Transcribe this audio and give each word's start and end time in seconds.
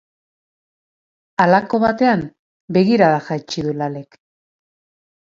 Halako 1.43 1.79
batean, 1.83 2.23
begirada 2.79 3.21
jaitsi 3.27 3.65
du 3.69 3.75
Lalek. 3.83 4.19